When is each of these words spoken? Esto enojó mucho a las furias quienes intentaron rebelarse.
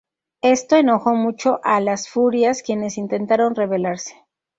Esto 0.41 0.77
enojó 0.77 1.13
mucho 1.13 1.59
a 1.63 1.79
las 1.79 2.09
furias 2.09 2.63
quienes 2.63 2.97
intentaron 2.97 3.53
rebelarse. 3.53 4.15